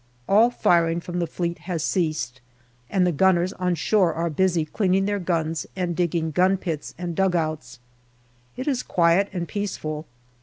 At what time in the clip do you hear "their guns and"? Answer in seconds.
5.05-5.95